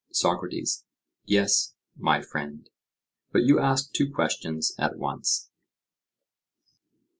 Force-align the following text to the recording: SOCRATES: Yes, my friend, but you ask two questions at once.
SOCRATES: 0.13 0.83
Yes, 1.25 1.75
my 1.95 2.23
friend, 2.23 2.71
but 3.31 3.43
you 3.43 3.59
ask 3.59 3.93
two 3.93 4.11
questions 4.11 4.73
at 4.79 4.97
once. 4.97 5.51